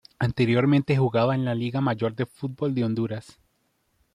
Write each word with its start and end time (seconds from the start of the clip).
Anteriormente 0.17 0.97
jugaba 0.97 1.35
en 1.35 1.45
la 1.45 1.53
Liga 1.53 1.79
Mayor 1.79 2.15
de 2.15 2.25
Fútbol 2.25 2.73
de 2.73 2.83
Honduras. 2.85 3.37